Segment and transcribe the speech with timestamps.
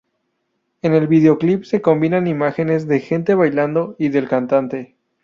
[0.81, 4.95] En el videoclip se combinan imágenes de gente bailando y del cantante.